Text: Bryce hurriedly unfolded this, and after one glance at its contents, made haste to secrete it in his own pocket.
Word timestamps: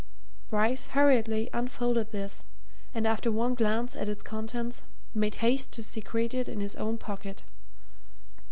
Bryce 0.49 0.87
hurriedly 0.95 1.47
unfolded 1.53 2.11
this, 2.11 2.43
and 2.91 3.05
after 3.05 3.31
one 3.31 3.53
glance 3.53 3.95
at 3.95 4.09
its 4.09 4.23
contents, 4.23 4.81
made 5.13 5.35
haste 5.45 5.71
to 5.73 5.83
secrete 5.83 6.33
it 6.33 6.49
in 6.49 6.59
his 6.59 6.75
own 6.75 6.97
pocket. 6.97 7.43